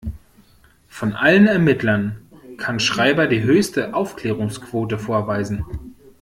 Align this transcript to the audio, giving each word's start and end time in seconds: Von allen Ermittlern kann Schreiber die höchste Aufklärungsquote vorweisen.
Von 0.87 1.13
allen 1.13 1.45
Ermittlern 1.45 2.25
kann 2.57 2.79
Schreiber 2.79 3.27
die 3.27 3.43
höchste 3.43 3.93
Aufklärungsquote 3.93 4.97
vorweisen. 4.97 5.63